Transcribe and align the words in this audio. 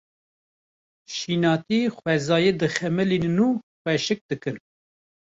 Şînatî 1.15 1.79
xwezayê 1.95 2.51
dixemilînin 2.61 3.37
û 3.45 3.47
xweşik 3.81 4.19
dikin. 4.29 4.57